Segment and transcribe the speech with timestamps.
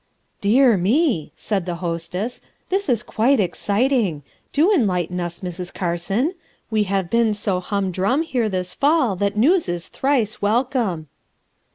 [0.41, 4.23] "Dear me!" said the hostess, "this is quite exciting.
[4.51, 5.71] Do enlighten us, Mrs.
[5.71, 6.33] Carson.
[6.71, 11.07] We have been so humdrum here this fall that news is thrice welcome."